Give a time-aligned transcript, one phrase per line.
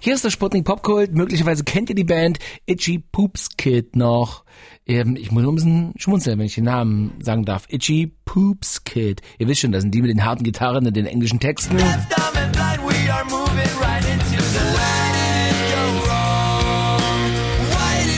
[0.00, 1.12] Hier ist der Sputnik Popkult.
[1.14, 4.42] Möglicherweise kennt ihr die Band Itchy Poops Kid noch.
[4.86, 7.66] Ähm, ich muss nur ein bisschen schmunzeln, wenn ich den Namen sagen darf.
[7.68, 9.20] Itchy Poops Kid.
[9.38, 11.76] Ihr wisst schon, das sind die mit den harten Gitarren und den englischen Texten.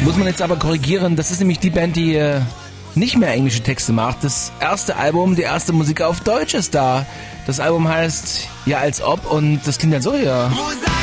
[0.05, 2.41] Muss man jetzt aber korrigieren, das ist nämlich die Band, die äh,
[2.95, 4.23] nicht mehr englische Texte macht.
[4.23, 7.05] Das erste Album, die erste Musik auf Deutsch ist da.
[7.47, 10.53] Das Album heißt Ja als ob und das klingt dann so hier.
[10.55, 10.94] Wo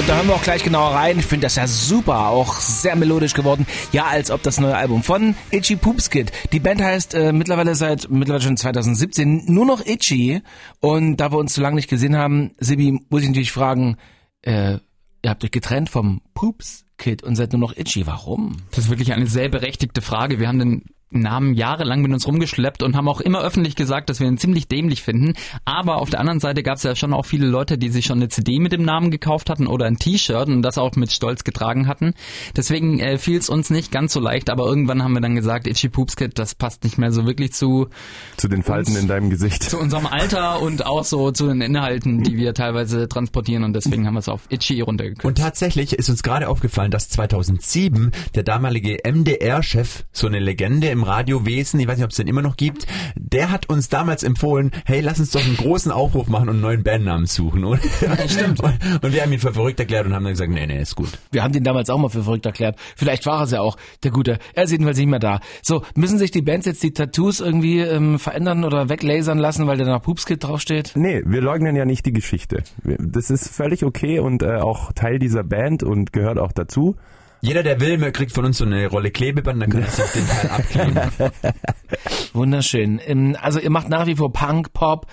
[0.00, 0.06] ihr?
[0.06, 1.18] da hören wir auch gleich genauer rein.
[1.18, 3.66] Ich finde das ja super, auch sehr melodisch geworden.
[3.92, 6.32] Ja, als ob das neue Album von Itchy Poops Kid.
[6.52, 10.42] Die Band heißt äh, mittlerweile seit mittlerweile schon 2017 nur noch Itchy.
[10.80, 13.96] Und da wir uns so lange nicht gesehen haben, Sibi, muss ich natürlich fragen,
[14.42, 14.74] äh,
[15.22, 18.06] ihr habt euch getrennt vom Poops Kid und seid nur noch Itchy.
[18.06, 18.56] Warum?
[18.70, 20.38] Das ist wirklich eine sehr berechtigte Frage.
[20.38, 24.20] Wir haben den Namen jahrelang mit uns rumgeschleppt und haben auch immer öffentlich gesagt, dass
[24.20, 25.34] wir ihn ziemlich dämlich finden.
[25.64, 28.18] Aber auf der anderen Seite gab es ja schon auch viele Leute, die sich schon
[28.18, 31.44] eine CD mit dem Namen gekauft hatten oder ein T-Shirt und das auch mit Stolz
[31.44, 32.14] getragen hatten.
[32.56, 35.66] Deswegen äh, fiel es uns nicht ganz so leicht, aber irgendwann haben wir dann gesagt,
[35.66, 37.88] Itchy Poops Kid, das passt nicht mehr so wirklich zu
[38.36, 39.62] zu den Falten uns, in deinem Gesicht.
[39.62, 44.06] Zu unserem Alter und auch so zu den Inhalten, die wir teilweise transportieren und deswegen
[44.06, 45.24] haben wir es auf Itchy runtergekürzt.
[45.24, 51.04] Und tatsächlich ist uns gerade aufgefallen, dass 2007 der damalige MDR-Chef so eine Legende im
[51.04, 54.72] Radiowesen, ich weiß nicht, ob es den immer noch gibt, der hat uns damals empfohlen,
[54.84, 57.64] hey, lass uns doch einen großen Aufruf machen und einen neuen Bandnamen suchen.
[57.64, 58.60] Und, ja, stimmt.
[59.02, 61.10] und wir haben ihn für verrückt erklärt und haben dann gesagt, nee, nee, ist gut.
[61.30, 62.76] Wir haben den damals auch mal für verrückt erklärt.
[62.96, 64.38] Vielleicht war es ja auch, der Gute.
[64.54, 65.40] Er ist jedenfalls nicht mehr da.
[65.62, 69.78] So, müssen sich die Bands jetzt die Tattoos irgendwie ähm, verändern oder weglasern lassen, weil
[69.78, 70.92] da nach Poopskit draufsteht?
[70.96, 72.64] Nee, wir leugnen ja nicht die Geschichte.
[72.82, 76.96] Das ist völlig okay und äh, auch Teil dieser Band und gehört auch dazu.
[77.40, 80.26] Jeder, der will, kriegt von uns so eine Rolle Klebeband, dann kann er sich den
[80.26, 81.32] Teil abkleben.
[82.32, 83.00] Wunderschön.
[83.04, 85.06] Ähm, also ihr macht nach wie vor Punk, Pop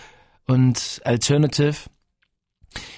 [0.47, 1.75] und Alternative.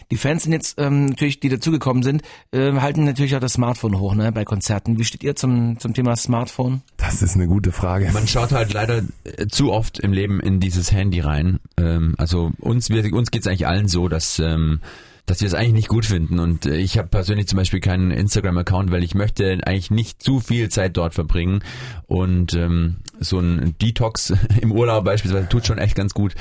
[0.09, 3.99] Die Fans sind jetzt ähm, natürlich, die dazugekommen sind, äh, halten natürlich auch das Smartphone
[3.99, 4.97] hoch, ne, bei Konzerten.
[4.97, 6.81] Wie steht ihr zum zum Thema Smartphone?
[6.95, 8.09] Das ist eine gute Frage.
[8.13, 11.59] Man schaut halt leider äh, zu oft im Leben in dieses Handy rein.
[11.77, 14.79] Ähm, also uns wir, uns geht's eigentlich allen so, dass ähm,
[15.27, 16.39] dass wir es eigentlich nicht gut finden.
[16.39, 20.39] Und äh, ich habe persönlich zum Beispiel keinen Instagram-Account, weil ich möchte eigentlich nicht zu
[20.39, 21.59] viel Zeit dort verbringen.
[22.07, 26.33] Und ähm, so ein Detox im Urlaub beispielsweise tut schon echt ganz gut.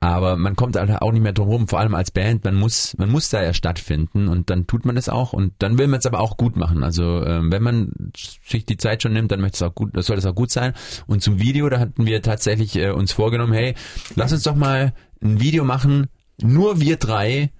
[0.00, 2.44] Aber man kommt halt auch nicht mehr drum rum, vor allem als Band.
[2.44, 5.32] Man muss, man muss da ja stattfinden und dann tut man das auch.
[5.32, 6.82] Und dann will man es aber auch gut machen.
[6.82, 7.92] Also ähm, wenn man
[8.44, 10.50] sich die Zeit schon nimmt, dann möchte es auch gut, das soll es auch gut
[10.50, 10.72] sein.
[11.06, 13.74] Und zum Video, da hatten wir tatsächlich äh, uns vorgenommen, hey,
[14.16, 16.08] lass uns doch mal ein Video machen,
[16.40, 17.52] nur wir drei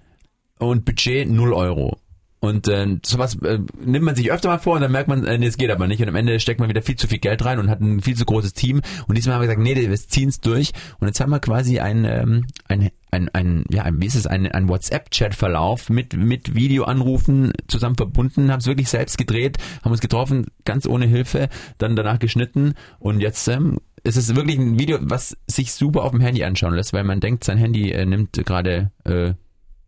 [0.71, 1.99] und Budget 0 Euro.
[2.43, 5.39] Und äh, sowas äh, nimmt man sich öfter mal vor und dann merkt man, äh,
[5.39, 6.03] nee, es geht aber nicht.
[6.03, 8.17] Und am Ende steckt man wieder viel zu viel Geld rein und hat ein viel
[8.17, 8.81] zu großes Team.
[9.06, 10.73] Und diesmal haben wir gesagt, nee, wir ziehen es durch.
[10.99, 14.50] Und jetzt haben wir quasi ein, ähm, ein, ein, ein ja, wie ist es, ein,
[14.50, 20.47] ein WhatsApp-Chat-Verlauf mit, mit Videoanrufen zusammen verbunden, haben es wirklich selbst gedreht, haben uns getroffen,
[20.65, 21.49] ganz ohne Hilfe,
[21.79, 26.11] dann danach geschnitten und jetzt ähm, es ist wirklich ein Video, was sich super auf
[26.11, 29.34] dem Handy anschauen lässt, weil man denkt, sein Handy äh, nimmt gerade äh,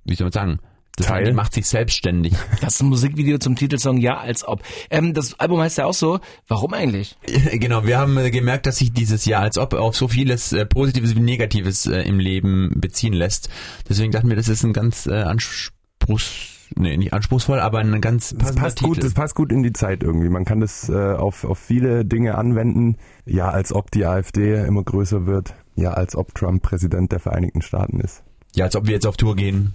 [0.04, 0.58] wie soll man sagen,
[0.96, 1.32] das Teil.
[1.32, 2.34] macht sich selbstständig.
[2.60, 4.62] Das ist ein Musikvideo zum Titelsong Ja, als ob.
[4.90, 6.20] Ähm, das Album heißt ja auch so.
[6.46, 7.16] Warum eigentlich?
[7.52, 10.64] Genau, wir haben äh, gemerkt, dass sich dieses Ja, als ob auf so vieles äh,
[10.66, 13.48] Positives wie Negatives äh, im Leben beziehen lässt.
[13.88, 18.34] Deswegen dachten wir, das ist ein ganz äh, anspruchs nee, nicht anspruchsvoll, aber ein ganz
[18.38, 18.88] das passt Titel.
[18.94, 20.28] gut, das passt gut in die Zeit irgendwie.
[20.28, 22.96] Man kann das äh, auf, auf viele Dinge anwenden.
[23.26, 25.54] Ja, als ob die AfD immer größer wird.
[25.74, 28.22] Ja, als ob Trump Präsident der Vereinigten Staaten ist.
[28.54, 29.74] Ja, als ob wir jetzt auf Tour gehen.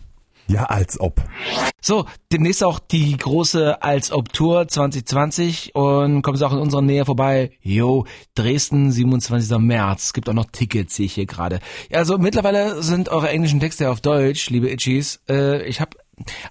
[0.49, 1.21] Ja, als ob.
[1.79, 6.81] So, demnächst auch die große Als ob Tour 2020 und kommen Sie auch in unserer
[6.81, 7.51] Nähe vorbei.
[7.61, 9.55] Jo, Dresden, 27.
[9.59, 10.05] März.
[10.05, 11.59] Es gibt auch noch Tickets, sehe ich hier gerade.
[11.91, 15.21] Ja, also mittlerweile sind eure englischen Texte auf Deutsch, liebe Itchies.
[15.29, 15.97] Äh, ich habe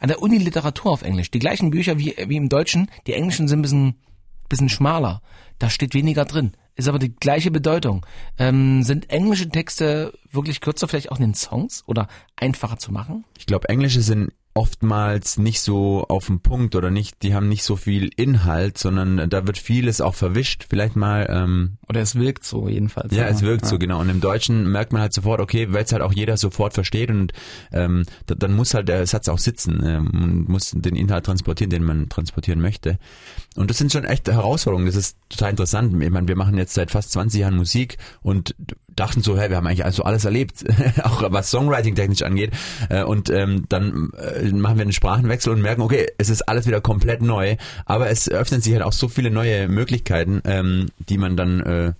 [0.01, 1.33] an der Uni Literatur auf Englisch.
[1.33, 2.89] Die gleichen Bücher wie, wie im Deutschen.
[3.09, 3.95] Die englischen sind ein bisschen,
[4.49, 5.23] bisschen schmaler.
[5.59, 8.07] Da steht weniger drin ist aber die gleiche Bedeutung.
[8.39, 13.25] Ähm, sind englische Texte wirklich kürzer, vielleicht auch in den Songs oder einfacher zu machen?
[13.37, 17.63] Ich glaube, englische sind oftmals nicht so auf den Punkt oder nicht, die haben nicht
[17.63, 20.67] so viel Inhalt, sondern da wird vieles auch verwischt.
[20.69, 21.27] Vielleicht mal.
[21.31, 23.15] Ähm, oder es wirkt so jedenfalls.
[23.15, 23.29] Ja, ja.
[23.29, 23.69] es wirkt ja.
[23.69, 24.01] so genau.
[24.01, 27.11] Und im Deutschen merkt man halt sofort, okay, weil es halt auch jeder sofort versteht
[27.11, 27.33] und
[27.73, 31.71] ähm, da, dann muss halt der Satz auch sitzen ähm, und muss den Inhalt transportieren,
[31.71, 32.99] den man transportieren möchte.
[33.57, 34.87] Und das sind schon echt Herausforderungen.
[34.87, 36.03] Das ist total interessant.
[36.03, 38.55] Ich meine, wir machen jetzt seit fast 20 Jahren Musik und
[38.95, 40.65] dachten so, hey, wir haben eigentlich also alles erlebt,
[41.03, 42.53] auch was Songwriting technisch angeht.
[42.89, 46.67] Äh, und ähm, dann äh, machen wir einen Sprachenwechsel und merken, okay, es ist alles
[46.67, 51.19] wieder komplett neu, aber es öffnen sich halt auch so viele neue Möglichkeiten, ähm, die
[51.19, 51.93] man dann äh,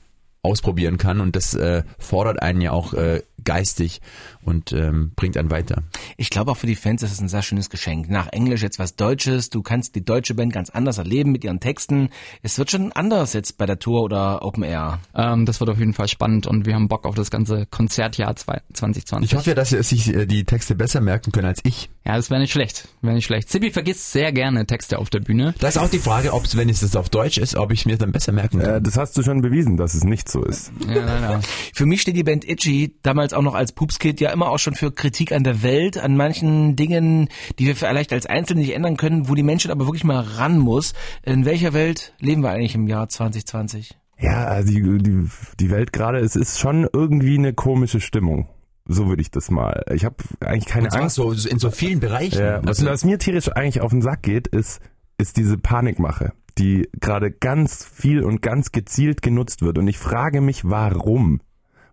[0.43, 4.01] ausprobieren kann und das äh, fordert einen ja auch äh, geistig
[4.43, 5.83] und ähm, bringt einen weiter.
[6.17, 8.09] Ich glaube auch für die Fans ist es ein sehr schönes Geschenk.
[8.09, 11.61] Nach Englisch jetzt was Deutsches, du kannst die deutsche Band ganz anders erleben mit ihren
[11.61, 12.11] Texten.
[12.43, 15.01] Es wird schon anders jetzt bei der Tour oder Open Air.
[15.15, 18.35] Ähm, das wird auf jeden Fall spannend und wir haben Bock auf das ganze Konzertjahr
[18.37, 19.31] 2020.
[19.31, 21.91] Ich hoffe ja, dass sie sich äh, die Texte besser merken können als ich.
[22.09, 22.89] Ja, das wäre nicht schlecht.
[23.03, 23.51] Wäre nicht schlecht.
[23.51, 25.55] Sibi vergisst sehr gerne Texte auf der Bühne.
[25.59, 27.85] Da ist auch die Frage, ob es, wenn es das auf Deutsch ist, ob ich
[27.85, 28.77] mir dann besser merken kann.
[28.77, 30.73] Äh, das hast du schon bewiesen, dass es nicht so ist.
[30.89, 31.41] Ja, leider.
[31.75, 34.75] Für mich steht die Band Itchy damals auch noch als Pupskid ja immer auch schon
[34.75, 37.29] für Kritik an der Welt, an manchen Dingen,
[37.59, 40.57] die wir vielleicht als Einzelne nicht ändern können, wo die Menschheit aber wirklich mal ran
[40.57, 40.95] muss.
[41.25, 43.99] In welcher Welt leben wir eigentlich im Jahr 2020?
[44.19, 45.29] Ja, also die, die,
[45.61, 48.49] die Welt gerade, es ist schon irgendwie eine komische Stimmung.
[48.89, 49.85] So würde ich das mal.
[49.93, 51.17] Ich habe eigentlich keine Angst.
[51.17, 52.41] so in so vielen Bereichen.
[52.41, 54.81] Ja, was, Also, was mir tierisch eigentlich auf den Sack geht, ist,
[55.19, 59.77] ist diese Panikmache, die gerade ganz viel und ganz gezielt genutzt wird.
[59.79, 61.41] Und ich frage mich, warum?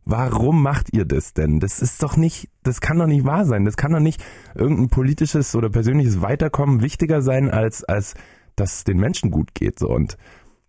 [0.06, 1.60] Warum macht ihr das denn?
[1.60, 3.66] Das ist doch nicht, das kann doch nicht wahr sein.
[3.66, 8.14] Das kann doch nicht irgendein politisches oder persönliches Weiterkommen wichtiger sein, als, als
[8.56, 9.80] dass es den Menschen gut geht.
[9.80, 9.90] So.
[9.90, 10.18] Und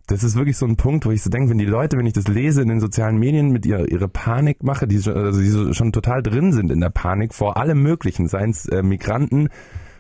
[0.07, 2.13] das ist wirklich so ein Punkt, wo ich so denke, wenn die Leute, wenn ich
[2.13, 5.73] das lese in den sozialen Medien mit ihrer, ihre Panikmache, die, schon- also die so,
[5.73, 9.49] schon total drin sind in der Panik vor allem Möglichen, seien es äh, Migranten,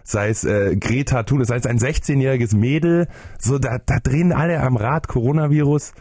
[0.04, 3.08] sei es äh, Greta Thunberg, sei es ein 16-jähriges Mädel,
[3.38, 5.92] so da, da drehen alle am Rad Coronavirus.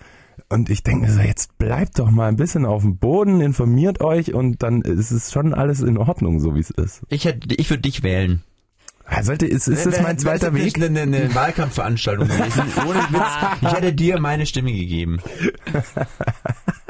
[0.50, 4.02] Und ich denke mir so, jetzt bleibt doch mal ein bisschen auf dem Boden, informiert
[4.02, 7.02] euch und dann ist es schon alles in Ordnung, so wie es ist.
[7.10, 8.44] ich hätte, ich würde dich wählen.
[9.22, 10.75] Sollte, ist, ist das mein zweiter Wäre Weg?
[10.75, 12.63] Eine, eine Wahlkampfveranstaltung gewesen.
[12.88, 13.62] Ohne Witz.
[13.62, 15.19] Ich hätte dir meine Stimme gegeben.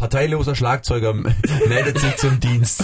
[0.00, 1.12] Parteiloser Schlagzeuger
[1.68, 2.82] meldet sich zum Dienst.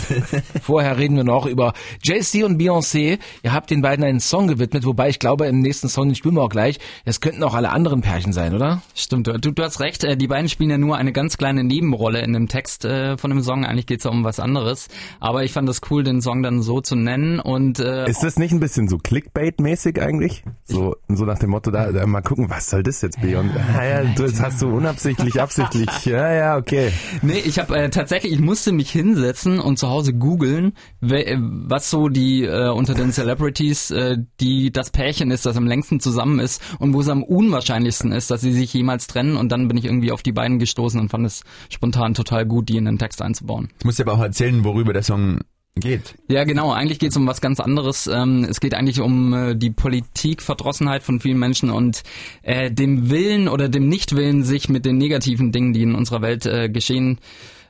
[0.62, 1.72] Vorher reden wir noch über
[2.02, 3.18] Jay-Z und Beyoncé.
[3.42, 6.34] Ihr habt den beiden einen Song gewidmet, wobei ich glaube, im nächsten Song, den spielen
[6.34, 8.82] wir auch gleich, das könnten auch alle anderen Pärchen sein, oder?
[8.94, 12.20] Stimmt, du, du hast recht, äh, die beiden spielen ja nur eine ganz kleine Nebenrolle
[12.20, 13.64] in dem Text äh, von dem Song.
[13.64, 14.88] Eigentlich geht's ja um was anderes.
[15.18, 18.36] Aber ich fand das cool, den Song dann so zu nennen und äh, Ist das
[18.38, 20.44] nicht ein bisschen so Clickbait-mäßig eigentlich?
[20.64, 23.52] So, so nach dem Motto, da, da mal gucken, was soll das jetzt, Beyoncé?
[23.74, 25.86] Ah, ja, du, das hast du unabsichtlich, absichtlich.
[26.06, 26.92] Ja, ja, okay.
[27.22, 30.72] Nee, ich habe äh, tatsächlich, ich musste mich hinsetzen und zu Hause googeln,
[31.02, 35.66] äh, was so die äh, unter den Celebrities, äh, die das Pärchen ist, das am
[35.66, 39.36] längsten zusammen ist und wo es am unwahrscheinlichsten ist, dass sie sich jemals trennen.
[39.36, 42.68] Und dann bin ich irgendwie auf die beiden gestoßen und fand es spontan total gut,
[42.68, 43.68] die in den Text einzubauen.
[43.78, 45.40] Ich muss dir aber auch erzählen, worüber der Song
[45.76, 46.14] geht.
[46.28, 46.72] Ja, genau.
[46.72, 48.06] Eigentlich geht es um was ganz anderes.
[48.06, 52.02] Ähm, es geht eigentlich um äh, die Politikverdrossenheit von vielen Menschen und
[52.42, 56.46] äh, dem Willen oder dem Nichtwillen, sich mit den negativen Dingen, die in unserer Welt
[56.46, 57.18] äh, geschehen,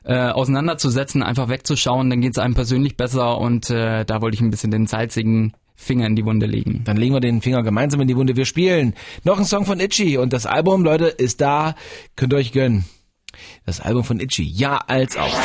[0.03, 2.09] äh, auseinanderzusetzen, einfach wegzuschauen.
[2.09, 5.53] Dann geht es einem persönlich besser und äh, da wollte ich ein bisschen den salzigen
[5.75, 6.81] Finger in die Wunde legen.
[6.85, 8.35] Dann legen wir den Finger gemeinsam in die Wunde.
[8.35, 11.75] Wir spielen noch ein Song von Itchy und das Album, Leute, ist da.
[12.15, 12.85] Könnt ihr euch gönnen.
[13.65, 15.37] Das Album von Itchy, ja als auch.